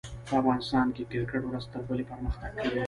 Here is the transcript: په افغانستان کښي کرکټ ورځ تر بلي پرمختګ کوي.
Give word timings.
په 0.27 0.33
افغانستان 0.41 0.85
کښي 0.95 1.03
کرکټ 1.13 1.41
ورځ 1.45 1.65
تر 1.73 1.81
بلي 1.87 2.03
پرمختګ 2.11 2.51
کوي. 2.59 2.79